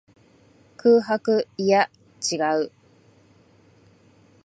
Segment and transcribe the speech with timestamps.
[0.77, 1.47] 空白。
[1.57, 1.87] いや、
[2.27, 2.71] 違う。